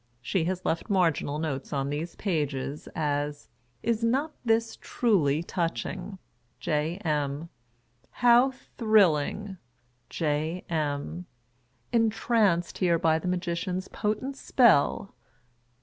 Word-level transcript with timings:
She 0.23 0.45
has 0.45 0.65
left 0.65 0.89
marginal 0.89 1.37
notes 1.37 1.71
on 1.71 1.91
the 1.91 2.03
pages, 2.17 2.87
as" 2.95 3.49
Is 3.91 4.03
not 4.03 4.31
this 4.43 4.79
truly 4.81 5.43
touching? 5.43 6.17
J. 6.59 6.97
M."" 7.05 7.49
How 8.23 8.49
thrilling! 8.49 9.57
J. 10.09 10.63
M.""" 10.69 11.27
Entranced 12.01 12.79
here 12.79 12.97
by 12.97 13.19
the 13.19 13.27
Magician's 13.27 13.89
potent 13.89 14.35
spell. 14.37 15.13